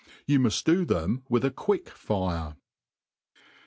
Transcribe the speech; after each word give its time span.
Y(m 0.27 0.41
muft 0.41 0.63
do 0.63 0.83
them 0.83 1.21
with 1.29 1.45
a 1.45 1.51
quick 1.51 1.87
fire. 1.87 2.55